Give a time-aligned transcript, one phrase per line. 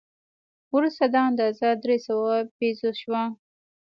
[0.75, 3.23] وروسته دا اندازه درې سوه پیزو شوه.